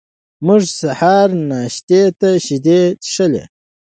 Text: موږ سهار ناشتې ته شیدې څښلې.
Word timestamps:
موږ 0.45 0.61
سهار 0.79 1.27
ناشتې 1.49 2.01
ته 2.19 2.29
شیدې 2.45 2.81
څښلې. 3.03 3.43